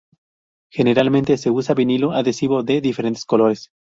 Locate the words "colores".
3.23-3.69